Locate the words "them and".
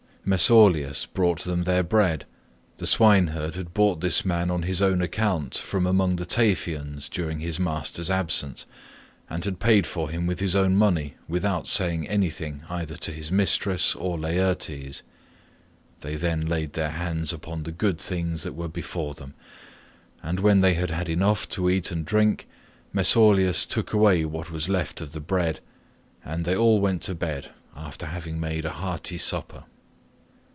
19.15-20.39